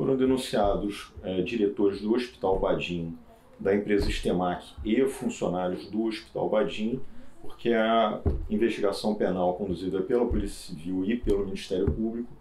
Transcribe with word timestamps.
foram 0.00 0.16
denunciados 0.16 1.12
é, 1.22 1.42
diretores 1.42 2.00
do 2.00 2.14
Hospital 2.14 2.58
Badim, 2.58 3.18
da 3.58 3.76
empresa 3.76 4.08
Estemac 4.08 4.64
e 4.82 5.04
funcionários 5.04 5.90
do 5.90 6.04
Hospital 6.04 6.48
Badim, 6.48 7.02
porque 7.42 7.74
a 7.74 8.18
investigação 8.48 9.14
penal 9.14 9.52
conduzida 9.58 10.00
pela 10.00 10.24
Polícia 10.24 10.74
Civil 10.74 11.04
e 11.04 11.18
pelo 11.18 11.44
Ministério 11.44 11.84
Público 11.84 12.32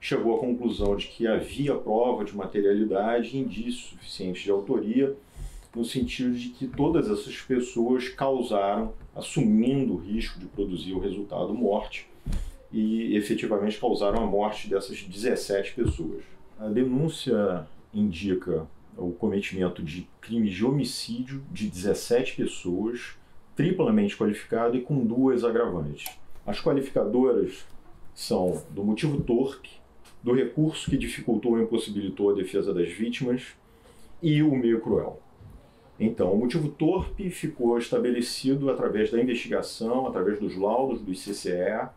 chegou 0.00 0.34
à 0.34 0.40
conclusão 0.40 0.96
de 0.96 1.06
que 1.06 1.24
havia 1.24 1.76
prova 1.76 2.24
de 2.24 2.36
materialidade 2.36 3.36
e 3.36 3.38
indícios 3.38 3.90
suficientes 3.90 4.42
de 4.42 4.50
autoria, 4.50 5.14
no 5.72 5.84
sentido 5.84 6.34
de 6.34 6.48
que 6.48 6.66
todas 6.66 7.08
essas 7.08 7.36
pessoas 7.42 8.08
causaram, 8.08 8.92
assumindo 9.14 9.94
o 9.94 9.98
risco 9.98 10.40
de 10.40 10.46
produzir 10.46 10.94
o 10.94 10.98
resultado 10.98 11.54
morte, 11.54 12.08
e 12.72 13.16
efetivamente 13.16 13.78
causaram 13.78 14.20
a 14.20 14.26
morte 14.26 14.68
dessas 14.68 15.00
17 15.00 15.74
pessoas. 15.74 16.34
A 16.58 16.68
denúncia 16.68 17.66
indica 17.92 18.66
o 18.96 19.10
cometimento 19.10 19.82
de 19.82 20.08
crimes 20.20 20.54
de 20.54 20.64
homicídio 20.64 21.42
de 21.50 21.68
17 21.68 22.36
pessoas, 22.36 23.16
triplamente 23.56 24.16
qualificado 24.16 24.76
e 24.76 24.80
com 24.80 25.04
duas 25.04 25.42
agravantes. 25.42 26.16
As 26.46 26.60
qualificadoras 26.60 27.66
são 28.14 28.62
do 28.70 28.84
motivo 28.84 29.20
torpe, 29.20 29.70
do 30.22 30.32
recurso 30.32 30.88
que 30.88 30.96
dificultou 30.96 31.52
ou 31.52 31.60
impossibilitou 31.60 32.30
a 32.30 32.34
defesa 32.34 32.72
das 32.72 32.88
vítimas 32.88 33.42
e 34.22 34.40
o 34.42 34.54
meio 34.54 34.80
cruel. 34.80 35.20
Então, 35.98 36.32
o 36.32 36.38
motivo 36.38 36.68
torpe 36.68 37.30
ficou 37.30 37.76
estabelecido 37.78 38.70
através 38.70 39.10
da 39.10 39.20
investigação, 39.20 40.06
através 40.06 40.38
dos 40.38 40.56
laudos 40.56 41.00
do 41.00 41.12
ICCE, 41.12 41.88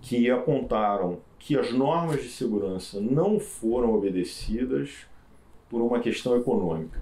que 0.00 0.30
apontaram 0.30 1.18
que 1.44 1.58
as 1.58 1.70
normas 1.70 2.22
de 2.22 2.30
segurança 2.30 2.98
não 2.98 3.38
foram 3.38 3.94
obedecidas 3.94 5.06
por 5.68 5.82
uma 5.82 6.00
questão 6.00 6.38
econômica. 6.38 6.98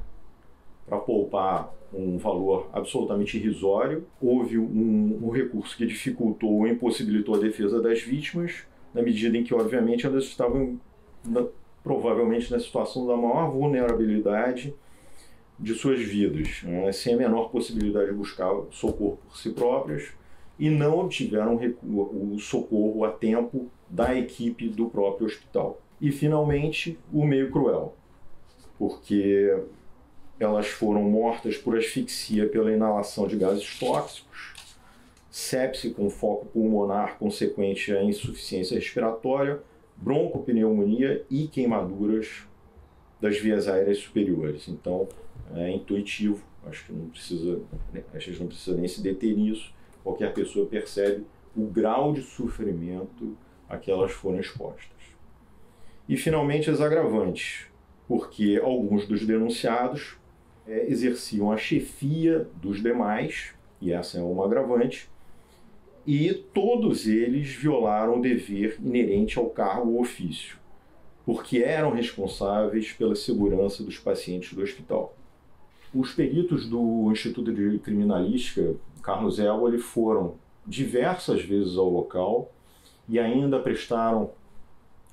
Para 0.84 0.98
poupar 0.98 1.72
um 1.94 2.18
valor 2.18 2.68
absolutamente 2.72 3.36
irrisório, 3.36 4.04
houve 4.20 4.58
um, 4.58 5.20
um 5.22 5.30
recurso 5.30 5.76
que 5.76 5.86
dificultou 5.86 6.54
ou 6.54 6.66
impossibilitou 6.66 7.36
a 7.36 7.38
defesa 7.38 7.80
das 7.80 8.02
vítimas, 8.02 8.66
na 8.92 9.00
medida 9.00 9.38
em 9.38 9.44
que, 9.44 9.54
obviamente, 9.54 10.06
elas 10.06 10.24
estavam 10.24 10.76
na, 11.24 11.46
provavelmente 11.84 12.50
na 12.50 12.58
situação 12.58 13.06
da 13.06 13.16
maior 13.16 13.48
vulnerabilidade 13.48 14.74
de 15.56 15.72
suas 15.72 16.00
vidas, 16.00 16.64
né, 16.64 16.90
sem 16.90 17.14
a 17.14 17.16
menor 17.16 17.48
possibilidade 17.50 18.06
de 18.06 18.16
buscar 18.16 18.50
socorro 18.72 19.20
por 19.28 19.36
si 19.36 19.50
próprias 19.50 20.10
e 20.58 20.70
não 20.70 20.98
obtiveram 20.98 21.58
o 21.82 22.38
socorro 22.38 23.04
a 23.04 23.10
tempo 23.10 23.70
da 23.88 24.14
equipe 24.14 24.68
do 24.68 24.88
próprio 24.88 25.26
hospital. 25.26 25.80
E, 26.00 26.10
finalmente, 26.10 26.98
o 27.12 27.24
meio 27.24 27.50
cruel, 27.50 27.94
porque 28.78 29.56
elas 30.38 30.66
foram 30.66 31.02
mortas 31.02 31.56
por 31.56 31.76
asfixia 31.76 32.48
pela 32.48 32.72
inalação 32.72 33.26
de 33.26 33.36
gases 33.36 33.78
tóxicos, 33.78 34.54
sepse 35.30 35.90
com 35.90 36.10
foco 36.10 36.46
pulmonar 36.46 37.18
consequente 37.18 37.92
à 37.92 38.02
insuficiência 38.02 38.74
respiratória, 38.74 39.60
broncopneumonia 39.96 41.24
e 41.30 41.46
queimaduras 41.46 42.46
das 43.20 43.38
vias 43.38 43.68
aéreas 43.68 43.98
superiores. 43.98 44.68
Então, 44.68 45.08
é 45.54 45.70
intuitivo, 45.70 46.42
acho 46.66 46.86
que 46.86 46.92
não 46.92 47.08
precisa, 47.08 47.60
a 48.12 48.18
gente 48.18 48.40
não 48.40 48.48
precisa 48.48 48.76
nem 48.76 48.88
se 48.88 49.00
deter 49.00 49.36
nisso. 49.36 49.72
Qualquer 50.02 50.32
pessoa 50.32 50.66
percebe 50.66 51.24
o 51.56 51.66
grau 51.66 52.12
de 52.12 52.22
sofrimento 52.22 53.36
a 53.68 53.76
que 53.76 53.90
elas 53.90 54.12
foram 54.12 54.40
expostas. 54.40 54.90
E 56.08 56.16
finalmente 56.16 56.70
as 56.70 56.80
agravantes, 56.80 57.66
porque 58.08 58.60
alguns 58.62 59.06
dos 59.06 59.24
denunciados 59.24 60.16
é, 60.66 60.86
exerciam 60.90 61.50
a 61.50 61.56
chefia 61.56 62.48
dos 62.60 62.82
demais, 62.82 63.54
e 63.80 63.92
essa 63.92 64.18
é 64.18 64.22
uma 64.22 64.44
agravante, 64.44 65.08
e 66.06 66.34
todos 66.52 67.06
eles 67.06 67.54
violaram 67.54 68.18
o 68.18 68.22
dever 68.22 68.76
inerente 68.82 69.38
ao 69.38 69.48
cargo 69.48 69.92
ou 69.92 70.00
ofício, 70.00 70.58
porque 71.24 71.58
eram 71.58 71.92
responsáveis 71.92 72.92
pela 72.92 73.14
segurança 73.14 73.84
dos 73.84 73.98
pacientes 73.98 74.52
do 74.52 74.62
hospital. 74.62 75.16
Os 75.94 76.12
peritos 76.12 76.68
do 76.68 77.10
Instituto 77.12 77.52
de 77.52 77.78
Criminalística, 77.78 78.74
Carlos 79.02 79.38
Elwali, 79.38 79.78
foram 79.78 80.34
diversas 80.66 81.42
vezes 81.42 81.76
ao 81.76 81.88
local 81.88 82.50
e 83.08 83.18
ainda 83.18 83.58
prestaram 83.58 84.30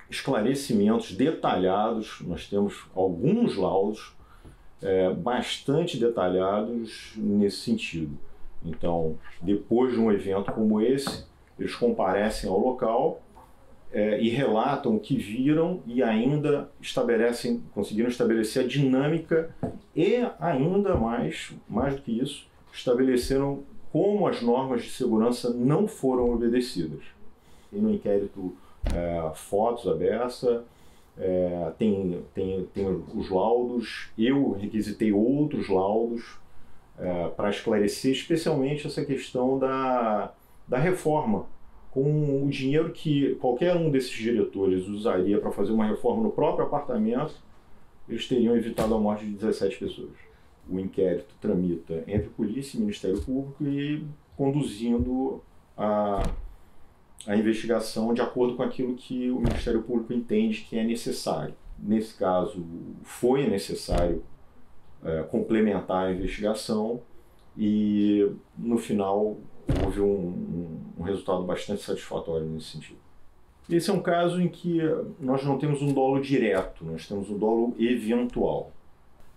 esclarecimentos 0.08 1.12
detalhados. 1.12 2.20
Nós 2.22 2.48
temos 2.48 2.86
alguns 2.94 3.56
laudos 3.56 4.14
é, 4.82 5.12
bastante 5.12 5.98
detalhados 5.98 7.12
nesse 7.16 7.58
sentido. 7.58 8.16
Então, 8.64 9.18
depois 9.42 9.92
de 9.92 10.00
um 10.00 10.10
evento 10.10 10.52
como 10.52 10.80
esse, 10.80 11.26
eles 11.58 11.74
comparecem 11.74 12.48
ao 12.48 12.58
local 12.58 13.22
é, 13.92 14.20
e 14.20 14.28
relatam 14.28 14.96
o 14.96 15.00
que 15.00 15.16
viram 15.16 15.82
e 15.86 16.02
ainda 16.02 16.70
estabelecem, 16.80 17.62
conseguiram 17.74 18.08
estabelecer 18.08 18.64
a 18.64 18.66
dinâmica 18.66 19.54
e 20.00 20.26
ainda 20.40 20.96
mais, 20.96 21.52
mais 21.68 21.94
do 21.94 22.00
que 22.00 22.18
isso, 22.18 22.46
estabeleceram 22.72 23.64
como 23.92 24.26
as 24.26 24.40
normas 24.40 24.82
de 24.82 24.88
segurança 24.88 25.52
não 25.52 25.86
foram 25.86 26.32
obedecidas. 26.32 27.02
E 27.70 27.76
no 27.76 27.92
inquérito 27.92 28.56
é, 28.94 29.30
fotos 29.34 29.86
aberta, 29.86 30.64
é, 31.18 31.72
tem, 31.76 32.24
tem, 32.32 32.64
tem 32.72 33.04
os 33.14 33.28
laudos, 33.28 34.08
eu 34.16 34.52
requisitei 34.52 35.12
outros 35.12 35.68
laudos 35.68 36.38
é, 36.98 37.28
para 37.28 37.50
esclarecer 37.50 38.12
especialmente 38.12 38.86
essa 38.86 39.04
questão 39.04 39.58
da, 39.58 40.32
da 40.66 40.78
reforma 40.78 41.44
com 41.90 42.44
o 42.44 42.48
dinheiro 42.48 42.90
que 42.90 43.34
qualquer 43.34 43.76
um 43.76 43.90
desses 43.90 44.12
diretores 44.12 44.86
usaria 44.86 45.38
para 45.38 45.50
fazer 45.50 45.72
uma 45.72 45.84
reforma 45.84 46.22
no 46.22 46.30
próprio 46.30 46.64
apartamento, 46.64 47.34
eles 48.10 48.26
teriam 48.26 48.56
evitado 48.56 48.94
a 48.94 48.98
morte 48.98 49.24
de 49.24 49.32
17 49.32 49.78
pessoas. 49.78 50.10
O 50.68 50.78
inquérito 50.78 51.34
tramita 51.40 52.04
entre 52.06 52.28
polícia 52.30 52.76
e 52.76 52.80
Ministério 52.80 53.20
Público 53.22 53.64
e 53.64 54.04
conduzindo 54.36 55.42
a, 55.76 56.22
a 57.26 57.36
investigação 57.36 58.12
de 58.12 58.20
acordo 58.20 58.56
com 58.56 58.62
aquilo 58.62 58.94
que 58.94 59.30
o 59.30 59.38
Ministério 59.38 59.82
Público 59.82 60.12
entende 60.12 60.66
que 60.68 60.78
é 60.78 60.84
necessário. 60.84 61.54
Nesse 61.78 62.14
caso, 62.14 62.64
foi 63.02 63.48
necessário 63.48 64.22
é, 65.02 65.22
complementar 65.22 66.08
a 66.08 66.12
investigação 66.12 67.00
e, 67.56 68.30
no 68.58 68.76
final, 68.76 69.38
houve 69.84 70.00
um, 70.00 70.06
um, 70.06 70.80
um 70.98 71.02
resultado 71.02 71.42
bastante 71.44 71.82
satisfatório 71.82 72.46
nesse 72.46 72.72
sentido. 72.72 72.98
Esse 73.70 73.88
é 73.88 73.92
um 73.92 74.00
caso 74.00 74.40
em 74.40 74.48
que 74.48 74.80
nós 75.20 75.44
não 75.44 75.56
temos 75.56 75.80
um 75.80 75.92
dolo 75.92 76.20
direto, 76.20 76.84
nós 76.84 77.06
temos 77.06 77.30
um 77.30 77.38
dolo 77.38 77.74
eventual. 77.78 78.72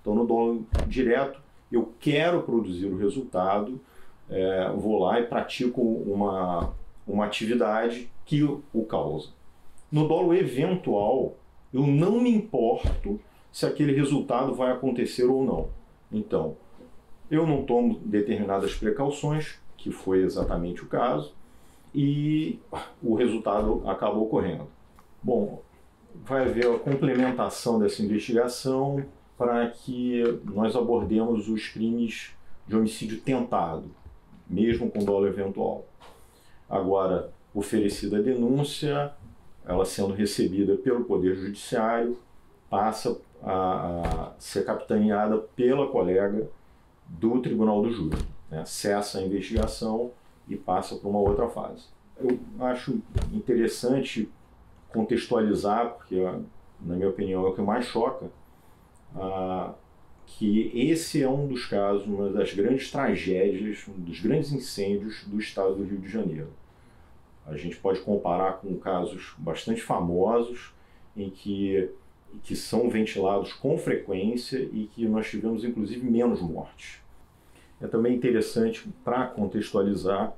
Então, 0.01 0.15
no 0.15 0.25
dolo 0.25 0.65
direto, 0.87 1.39
eu 1.71 1.93
quero 1.99 2.41
produzir 2.41 2.87
o 2.87 2.97
resultado, 2.97 3.79
é, 4.29 4.71
vou 4.75 4.99
lá 4.99 5.19
e 5.19 5.27
pratico 5.27 5.81
uma, 5.81 6.73
uma 7.07 7.25
atividade 7.25 8.09
que 8.25 8.43
o 8.43 8.85
causa. 8.87 9.29
No 9.91 10.07
dolo 10.07 10.33
eventual, 10.33 11.35
eu 11.71 11.85
não 11.85 12.19
me 12.19 12.33
importo 12.33 13.19
se 13.51 13.65
aquele 13.67 13.93
resultado 13.93 14.55
vai 14.55 14.71
acontecer 14.71 15.25
ou 15.25 15.45
não. 15.45 15.69
Então, 16.11 16.57
eu 17.29 17.45
não 17.45 17.63
tomo 17.63 17.99
determinadas 18.03 18.73
precauções, 18.73 19.59
que 19.77 19.91
foi 19.91 20.23
exatamente 20.23 20.83
o 20.83 20.87
caso, 20.87 21.33
e 21.93 22.59
o 23.01 23.15
resultado 23.15 23.83
acaba 23.87 24.17
ocorrendo. 24.17 24.67
Bom, 25.21 25.61
vai 26.25 26.45
haver 26.45 26.67
a 26.67 26.79
complementação 26.79 27.79
dessa 27.79 28.01
investigação 28.01 29.03
para 29.37 29.67
que 29.69 30.21
nós 30.45 30.75
abordemos 30.75 31.47
os 31.49 31.67
crimes 31.67 32.31
de 32.67 32.75
homicídio 32.75 33.19
tentado, 33.21 33.85
mesmo 34.47 34.89
com 34.89 35.03
dolo 35.03 35.27
eventual. 35.27 35.85
Agora, 36.69 37.31
oferecida 37.53 38.17
a 38.17 38.21
denúncia, 38.21 39.13
ela 39.65 39.85
sendo 39.85 40.13
recebida 40.13 40.75
pelo 40.75 41.03
Poder 41.03 41.35
Judiciário, 41.35 42.17
passa 42.69 43.17
a, 43.43 44.31
a 44.31 44.39
ser 44.39 44.65
capitaneada 44.65 45.37
pela 45.55 45.87
colega 45.87 46.49
do 47.07 47.39
Tribunal 47.39 47.81
do 47.81 47.91
Júri 47.91 48.17
né, 48.53 48.63
cessa 48.65 49.17
a 49.17 49.21
investigação 49.21 50.11
e 50.47 50.55
passa 50.55 50.95
para 50.95 51.09
uma 51.09 51.19
outra 51.19 51.47
fase. 51.49 51.85
Eu 52.17 52.37
acho 52.59 53.01
interessante 53.31 54.29
contextualizar, 54.91 55.91
porque, 55.91 56.21
na 56.81 56.95
minha 56.95 57.09
opinião, 57.09 57.45
é 57.45 57.49
o 57.49 57.53
que 57.53 57.61
mais 57.61 57.85
choca, 57.85 58.29
que 60.25 60.71
esse 60.73 61.21
é 61.21 61.29
um 61.29 61.47
dos 61.47 61.65
casos, 61.65 62.05
uma 62.05 62.29
das 62.29 62.53
grandes 62.53 62.91
tragédias, 62.91 63.85
um 63.87 63.99
dos 63.99 64.19
grandes 64.19 64.51
incêndios 64.51 65.23
do 65.25 65.39
estado 65.39 65.75
do 65.75 65.83
Rio 65.83 65.99
de 65.99 66.07
Janeiro. 66.07 66.49
A 67.45 67.57
gente 67.57 67.75
pode 67.77 67.99
comparar 68.01 68.53
com 68.53 68.77
casos 68.77 69.35
bastante 69.37 69.81
famosos 69.81 70.73
em 71.15 71.29
que 71.29 71.89
que 72.41 72.55
são 72.55 72.89
ventilados 72.89 73.53
com 73.53 73.77
frequência 73.77 74.57
e 74.57 74.89
que 74.91 75.07
nós 75.07 75.29
tivemos 75.29 75.63
inclusive 75.63 76.09
menos 76.09 76.41
mortes. 76.41 77.02
É 77.83 77.87
também 77.87 78.15
interessante 78.15 78.87
para 79.03 79.27
contextualizar 79.27 80.33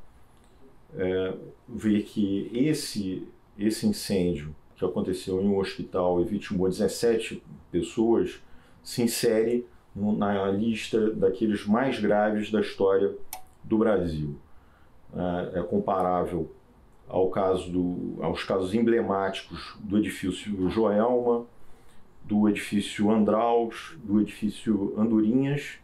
é, 0.98 1.34
ver 1.70 2.02
que 2.02 2.50
esse 2.52 3.28
esse 3.58 3.88
incêndio 3.88 4.54
que 4.76 4.84
aconteceu 4.84 5.42
em 5.42 5.48
um 5.48 5.60
hospital 5.60 6.20
e 6.20 6.26
vitimou 6.26 6.68
17 6.68 7.42
pessoas 7.72 8.42
se 8.84 9.02
insere 9.04 9.66
na 9.96 10.50
lista 10.50 11.12
daqueles 11.12 11.66
mais 11.66 12.00
graves 12.00 12.52
da 12.52 12.60
história 12.60 13.16
do 13.64 13.78
Brasil. 13.78 14.36
É, 15.54 15.60
é 15.60 15.64
comparável 15.64 16.52
ao 17.08 17.30
caso 17.30 17.72
do, 17.72 18.18
aos 18.22 18.44
casos 18.44 18.74
emblemáticos 18.74 19.78
do 19.80 20.00
edifício 20.00 20.70
Joelma, 20.70 21.46
do 22.24 22.50
edifício 22.50 23.12
Andraus, 23.12 23.96
do 24.04 24.20
edifício 24.20 24.94
Andorinhas 24.98 25.80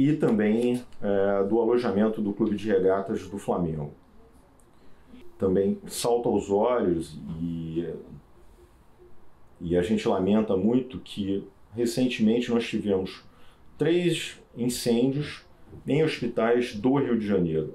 e 0.00 0.16
também 0.16 0.82
é, 1.02 1.44
do 1.44 1.60
alojamento 1.60 2.22
do 2.22 2.32
Clube 2.32 2.56
de 2.56 2.66
Regatas 2.66 3.28
do 3.28 3.36
Flamengo. 3.36 3.92
Também 5.36 5.78
salta 5.86 6.26
aos 6.26 6.50
olhos 6.50 7.18
e, 7.38 7.86
e 9.60 9.76
a 9.76 9.82
gente 9.82 10.08
lamenta 10.08 10.56
muito 10.56 10.98
que 11.00 11.46
recentemente 11.76 12.50
nós 12.50 12.66
tivemos 12.66 13.22
três 13.76 14.40
incêndios 14.56 15.44
em 15.86 16.02
hospitais 16.02 16.74
do 16.74 16.94
Rio 16.94 17.18
de 17.18 17.26
Janeiro. 17.26 17.74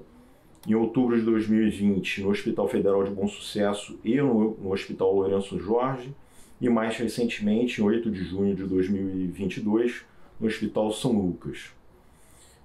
Em 0.66 0.74
outubro 0.74 1.16
de 1.16 1.24
2020, 1.24 2.22
no 2.22 2.30
Hospital 2.30 2.66
Federal 2.66 3.04
de 3.04 3.10
Bom 3.12 3.28
Sucesso 3.28 4.00
e 4.04 4.16
no, 4.16 4.56
no 4.56 4.72
Hospital 4.72 5.14
Lourenço 5.14 5.60
Jorge, 5.60 6.12
e 6.60 6.68
mais 6.68 6.96
recentemente, 6.96 7.80
em 7.80 7.84
8 7.84 8.10
de 8.10 8.24
junho 8.24 8.52
de 8.52 8.64
2022, 8.64 10.04
no 10.40 10.48
Hospital 10.48 10.90
São 10.90 11.12
Lucas. 11.12 11.76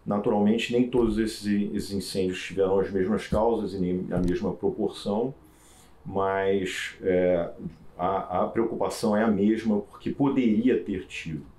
Naturalmente, 0.06 0.74
nem 0.74 0.90
todos 0.90 1.18
esses, 1.18 1.46
esses 1.74 1.92
incêndios 1.92 2.42
tiveram 2.42 2.80
as 2.80 2.92
mesmas 2.92 3.28
causas 3.28 3.74
e 3.74 3.78
nem 3.78 4.08
a 4.12 4.18
mesma 4.18 4.52
proporção, 4.52 5.34
mas 6.06 6.96
é, 7.04 7.52
a, 7.98 8.44
a 8.44 8.48
preocupação 8.48 9.16
é 9.16 9.24
a 9.24 9.28
mesma 9.28 9.82
porque 9.82 10.10
poderia 10.10 10.80
ter 10.84 11.06
tido. 11.06 11.51